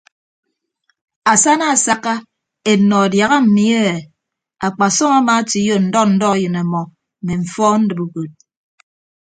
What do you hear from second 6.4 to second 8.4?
ọmọ mme mfọọn ndibe ukod.